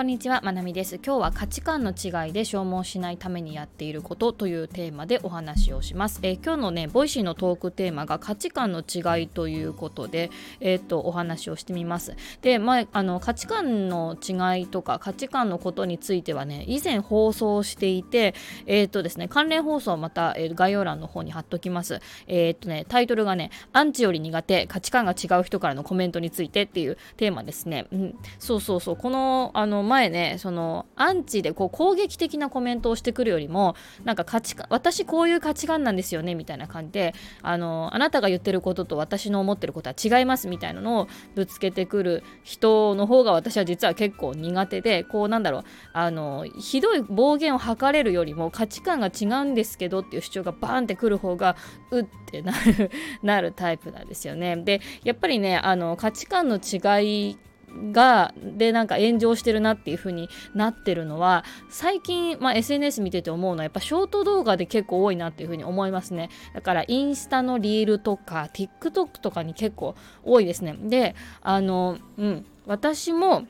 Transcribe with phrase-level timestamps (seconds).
[0.00, 0.94] こんにちは、まなみです。
[0.96, 6.20] 今日は価値観の違いで消耗しないためにやっていることというテーマでお話をします。
[6.22, 12.16] えー、今日のね、 Voicy のトークテーマが価値観の違いということで、えー、っと、お話をしてみます。
[12.40, 22.00] で、まあ、あの、価値観の違いとか価値観のことについてはね、以前放送していて、えー、っとですね、関連放送また、え、概要欄の方に貼っときます。
[22.26, 27.86] えっとね、タイトルがね、アンチより苦手、価値観が違う人からのコメントについてっていうテーマですね。
[27.92, 51.56] うん、そうそうそう、この、あの、前ねそのアンチでこう攻撃的なコメントをしてくるよりもなんか価値観私こういう価値観なんですよねみたいな感じであのあなたが言ってることと私の思ってることは違いますみたいなのをぶつけてくる人の方が私は実は結構苦手でこうなんだろうあのひどい暴言を吐かれるよりも価値観が違うんですけどっていう主張がバーンってくる方が
[51.90, 52.90] うってなる
[53.22, 54.56] なるタイプなんですよね。
[54.56, 57.38] でやっぱりねあの価値観の違い
[57.92, 66.30] がでなんか炎上してるなっていう風になってるのは最近、まあ、SNS 見てて思うのはやっぱショート動画で結構多いなっていう風に思いますね。
[66.54, 70.76] だからインスタのリールとか TikTok とかに結構多いですね。
[70.80, 72.46] であのうん。
[72.66, 73.46] 私も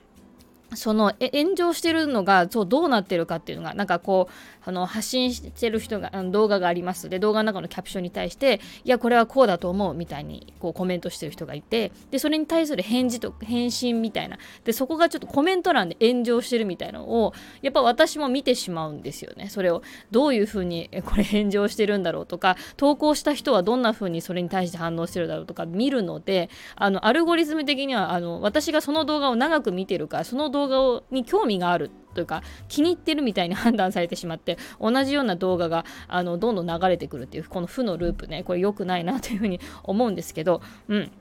[0.75, 4.33] その炎上してるのがそうどうなってるかっていうのがなんかこう
[4.65, 7.09] あの発信してる人が動画があります。
[7.09, 14.39] で動画の中のキャプションに対していやこれはこうだと思うみたいにこうコメントしてる人がいてでそれに対する返事と返信みたいな。
[14.65, 17.33] でそこがちょっとコメント欄で炎上してるみたいなのを
[17.63, 19.49] やっぱ私も見てしまうんですよね。
[19.49, 41.13] それをどういうふうにこれ炎上してるんだろうとか投稿した人はどんなふうにそれに対して反応してるだろうとか見るのであのアルゴリズム的にはあの私がその動画を長く見てるからその動画をに興味があるというか気に入ってるみたいに判断されてしまって同じような動画があのどんどん流れてくるっていうこの負のループねこれ良くないなというふうに思うんですけどうん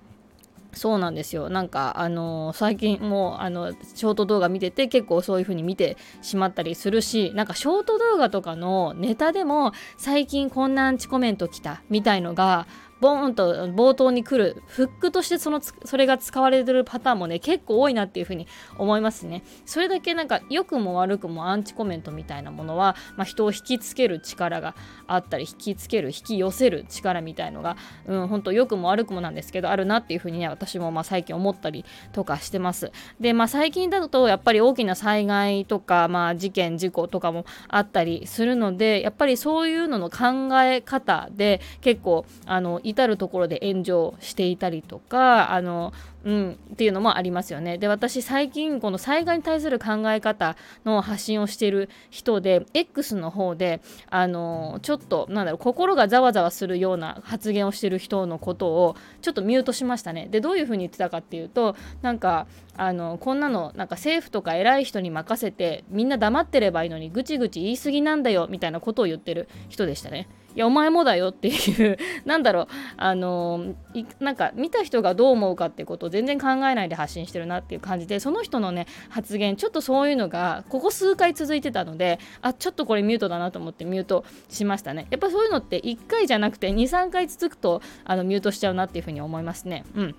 [0.74, 1.50] そうなんですよ。
[1.50, 12.68] なんか、あのー、最近もう、あの、ショート動画見てて結構そういう風に見てしまったりするし、なんかショート動画とかのネタでも最近こんなアンチコメント来たみたいのが、
[13.00, 19.44] ボーンと冒頭に来るフックとしてそのそれが使われてるパターンもね結構多いなっていうふうに思いますね。
[19.66, 24.76] それだけなんか良くも悪くもアンチコメントみたいなものは、まあ、人を引きつける力が
[25.08, 32.92] あったり引きつける引き寄せる力みたいのがうん本当良くも悪くもなんですけどあるなっていうふうにね私もまあ最近思ったりとかしてます。
[33.20, 45.94] でまあ最近だとやっぱり大きな災害とかまあ事件事故とかもあったりするのでやっぱりそういうのの考え方で結構あの至る所で炎上していたりとかあの
[46.26, 47.78] うん、っていうのもありますよね。
[47.78, 60.28] で私最近この災害に対する考え方の発信をしている人で X の方であのちょっとなんだろう心がざわざわするような発言をしてる人のことをちょっとミュートしましたね。
[60.30, 70.28] でどういうふうに言ってたかっていうとなんかあのこんなのなんか政府とか偉い人に任せてみんな黙ってればいいのにぐちぐち言い過ぎなんだよみたいなことを言ってる人でしたね。
[70.56, 73.76] いやお前もだよっていうなんだろうあの
[74.20, 90.16] なんか見た人がどう思うかってことを全然考えないで発信してるなっていう感じでその人のね発言ちょっとそういうのがここ数回続いてたのであちょっとこれミュートだなと思ってミュートしましたねやっぱそういうのって1回じゃなくて23回続くとあのミュートしちゃうなっていうふうに思いますねうん。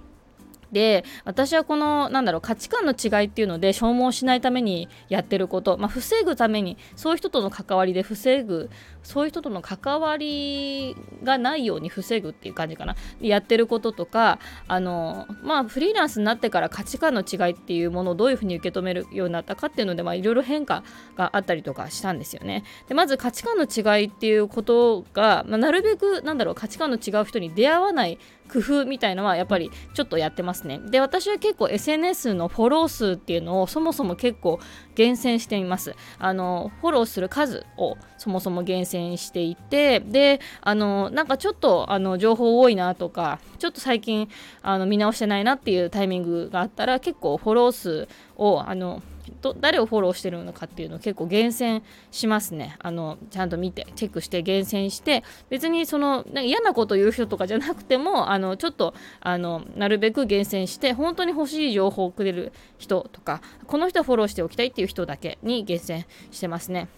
[0.72, 8.70] で私はこのなんだろう価値観の違いっていうので消耗しないためにやってること、まあ、防ぐためにそういう人との関わりで防ぐ
[9.02, 12.96] そういう人との関わりがないように防ぐっていう感じかな。
[13.20, 14.38] やってることとか
[14.68, 20.82] あのまあフリーランスになってから価値観の違いっていうものをどういうふうに受け止めるようになったかっていうのでいろいろ変化
[21.16, 22.64] があったりとかしたんですよね。
[22.88, 28.18] でまず価値観の違いっていうことが、まあ、なるべくなんだろう価値観の違う人に出会わない
[28.52, 30.78] 工夫みたいのはやっぱりちょっとやってますね。
[30.78, 34.58] で、私は結構 SNS のフォロー数っていうのをそもそも結構
[34.94, 35.94] 厳選しています。
[36.18, 44.28] あの、フォローする数をそもそも厳選していて、で、あの、なんかちょっとあの情報多いなとか、ちょっと最近
[44.62, 49.02] あの見直してないなっていうタイミングがあったら結構フォロー数をあの
[49.40, 66.88] ど誰をフォローしてるのかっていうのを結構厳選しますねあのちゃんと見てチェックして厳選して別にそのなんか嫌なこと言う人とかじゃなくてもあのちょっとあのなるべく厳選して本当に欲しい情報をくれる人とかこの人はフォローしておきたいっていう人だけに厳選してますね。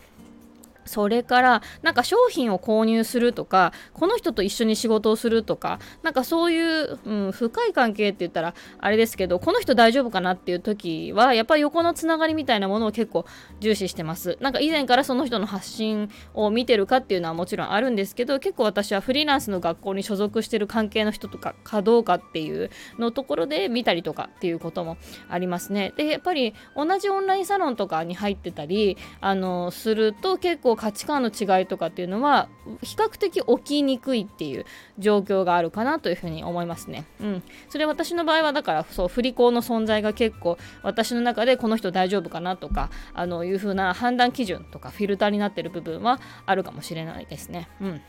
[0.84, 13.24] それからなんか商品を購入するとかこの人と一緒に仕事をするとかなんかそういう、うん、深い関係って言ったらあれですけどこの人大丈夫かなっていう時はやっぱり横のつながりみたいなものを結構
[13.60, 14.36] 重視してます。
[14.40, 24.96] なんか以前からその人の発信を見てるかっていうのはもちろんあるんですけど結構私はフリーランスの学校に所属してる関係の人とかかどうかっていうのところで見たりとかっていうことも
[25.28, 32.48] ありますねでやっぱり同じオンラインサロンとかに入ってたりあのすると結構構価値観の違いとかっていうのは
[32.82, 34.64] 比較的起きにくいっていう
[34.98, 37.04] 状況があるかなというふうに思いますね。
[37.20, 37.42] うん。
[37.68, 47.68] それ私の場合はだからそう振り子の存在が結構私の中でこの人大丈夫かなとかあのいうふうな判断基準とかフィルターになってる部分はあるかもしれないですね。
[47.80, 48.00] うん。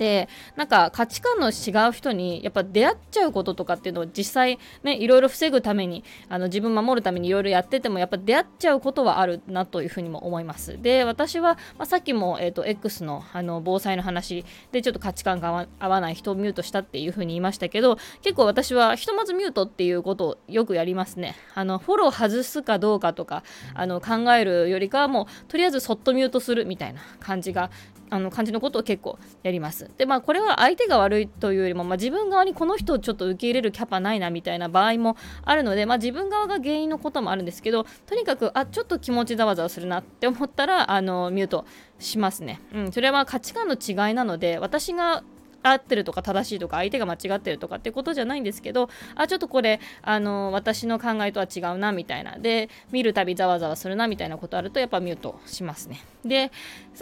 [0.00, 10.80] でなんか価値観の違う人にやっぱ出会っちゃうこととかっていうのを実際ねいろいろ防ぐためにあの自分守るためにいろいろやっててもやっぱ出会っちゃうことはあるなというふうにも思います。
[10.80, 21.36] で私は、まあ、さっきも、えーと、X のあの防災の話でちょっと価値観が合わない人をミュートしたっていうふうに言いましたけど結構私はひとまずミュートっていうことをよくやりますね。
[21.54, 23.42] あのフォロー外すかどうかとか
[23.74, 27.70] あの考えるよりかはもうとりあえずそっとミュートするみたいな感じが
[28.10, 29.90] あの感じのことを結構やります。
[29.96, 41.64] でまあこれは相手が悪いというよりも、まあ、自分側にこの人をちょっと受け入れるキャパないなみたいな場合もあるので、まあ、自分側が原因のこともあるんですけどとにかくあちょっと気持ちざわざわするなって思ったらあのミュート
[41.98, 42.60] しますね。
[42.74, 45.22] うん、それは価値観の違いなので私が
[45.62, 52.38] 合ってるとか正しいとか相手が間違ってるとかってことじゃないんですけどあちょっとこれあの私の考えとは違うなみたいな。
[52.38, 56.00] で見るたびざわざわするなみたいなことあるとやっぱミュートしますね。
[56.24, 56.50] で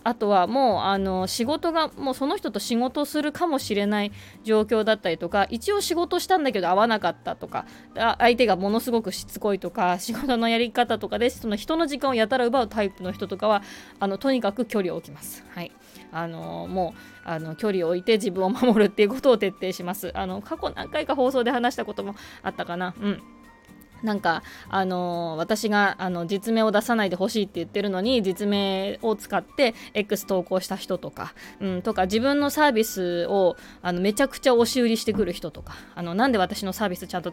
[0.04, 4.12] あとはもうあの仕事がもうその人と仕事するかもしれない
[4.44, 7.66] 状況だったりとか一応仕事したんだけど合わなかったとか
[8.18, 13.62] 相手がものすごくしつこいとか 仕事のやり方とかでその人の時間をやたら奪うタイプの人とかは
[13.98, 15.44] あのとにかく距離を置きます。
[15.54, 15.72] はい。
[16.12, 16.94] あのも
[17.24, 20.10] うあの距離を置いて自分を守るっていうことを徹底します。
[20.14, 22.94] あの過去何回か放送で話したこともあったかな。
[23.00, 23.22] うん
[24.02, 37.32] なんか、あのー、私があの実名を出さないでほしいって言ってるのに実名を使って X 投稿した人とか、うん、とか自分のサービスをあのめちゃくちゃ押し売りしてくる人とかあのなんで私のサービスちゃんと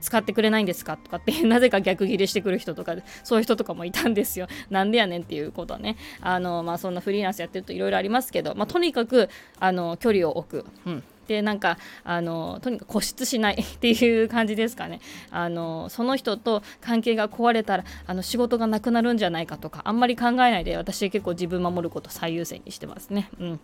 [0.00, 4.46] 使ってくれないんですかとかって なぜか逆ギレしてくる人とかそういう人とかもいたんですよ。
[4.70, 5.96] なんでやねんっていうことはね。
[6.20, 9.28] あの、まあ、そんなフリーランスやってるといろいろありますけど、まあ、とにかく
[9.58, 10.66] あの距離を置く。
[10.86, 11.02] うん。
[11.26, 15.00] でなんかあのとにかく固執しないっていう感じですかね
[15.30, 23.30] あのその人と関係が壊れたらあの仕事がなくなるんじゃないかとかあんまり考えないで私結構自分守ること最優先にしてますね。
[23.38, 23.60] うん、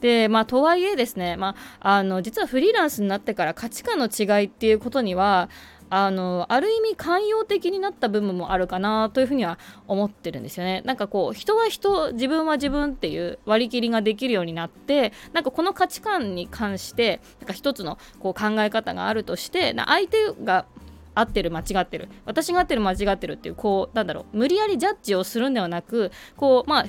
[0.00, 5.48] でまあとはいえですね、まあ、あの実はフリーランスになってから価値観の違いっていうことには
[5.90, 10.82] あのある意味寛容的になった部分もあるかなというふうには思ってるんですよね。
[10.84, 20.66] なんかこう人は人自分は自分っていう割り切りができるようになってなんかこの価値観に関してなんか一つのこう考え方があるとして相手が
[21.14, 26.86] 合ってる間違ってる私が合ってる間違ってるっていうこうなんだろう無理やりジャッジをするんではなくこうまあ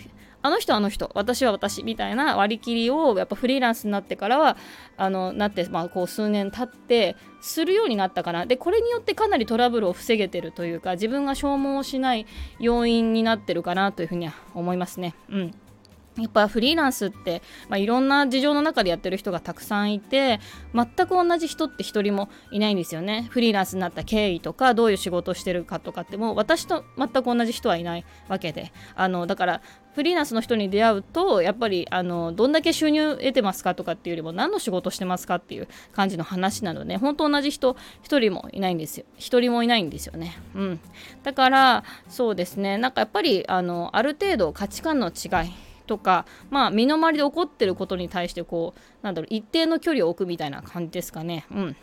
[0.47, 4.55] あの人あの人私は私みたいな割り切りをやっぱフリーランスになってからは
[4.95, 12.25] あのなって、まあ、こう数年経ってするようになったかなでこれによってかなりトラブルを防げてるというか自分が消耗しない
[12.59, 15.15] 要因になってるかなというふうには思いますね。
[15.29, 15.53] うん
[16.17, 20.39] やっぱフリーランスって、まあ、いろんな事情の中でやってる人がたくさんいて
[20.73, 23.27] 全く同じ人って一人もいないんですよね。
[23.29, 28.71] フリーランスになった経緯とかどういう仕事をしてるかとかってもう私と全く同じ人はいないわけで。
[28.95, 29.61] あのだから
[29.93, 39.05] フリーランスの人に出会うとやっぱりあのどんだけ収入得てますかとかっていうよりも何の仕事してますかっていう感じの話なので本当同じ人一人もいないんですよ。
[39.17, 40.37] 一人もいないんですよね。
[40.53, 40.79] うん。
[41.23, 42.77] だからそうですね。
[42.77, 51.45] なんかやっぱりあのある程度価値観の違いとか、まあ、身の回りで起こってることに対してこうなんだろう一定の距離を置くみたいな感じですかね。
[51.51, 51.75] うん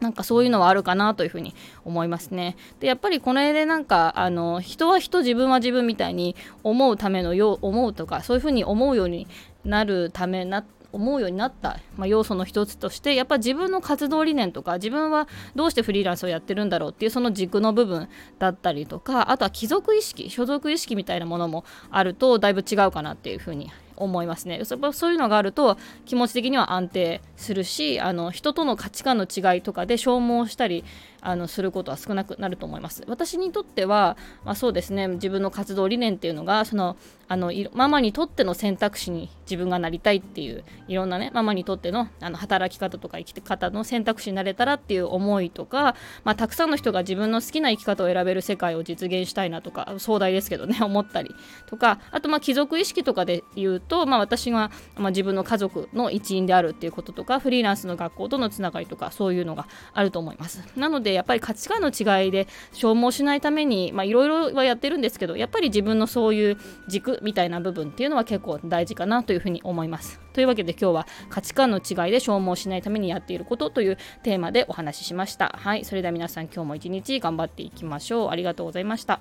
[0.00, 2.56] なんかそういうのはあるかなというふうに思いますね。
[2.80, 9.28] でやっぱりこの絵でなんかあの人は人自分は自分みたいに思うためのよう思うとかそういうふうに思うように
[9.64, 18.08] なるためな思うようになった、まあ、要素の一つとしてやっぱ自分の活動理念とか自分はどうしてフリーランスをやってるんだろうっていうその軸の部分
[18.38, 24.60] だったりとかあとは貴族意識所属意識みたいなものもあるとだいぶ違うかなっていうふうに思いますね。
[24.64, 30.84] そういうのがあると気持ち的には安定するしあの人との価値観の違いとかで消耗したり
[31.20, 33.04] あのすることは少なくなると思います。
[33.06, 35.08] 私にとっては、まあ、そうですね。
[35.08, 36.96] 自分の活動理念っていうのがその
[37.32, 51.34] あのママにとっての選択肢に自分がなりたいっていういろんなねママにとってのあの働き方とか生き方の選択肢になれたらっていう思いとか、まあ、たくさんの人が自分の好きな生き方を選べる世界を実現したいなとか壮大ですけどね 思ったり
[51.70, 60.62] とかあとまあ貴族意識とかで言うと、まあ、私が、まあ、自分の家族の一員であるっていうこととかフリーランスの学校とのつながりとかそういうのがあると思います。
[60.76, 66.58] なのでやっぱり価値観の違いで消耗しないためにいろいろはやってるんですけどやっぱり自分のそういう
[66.88, 70.20] 軸みたいな部分っていうのは結構大事かなというふうに思います。
[70.32, 75.54] というわけで今日は価値観の違いで消耗しないためにやっていることというテーマでお話ししました。
[75.58, 78.30] はい、それでは皆さん今日も一日頑張っていきましょう。
[78.30, 79.20] ありがとうございました。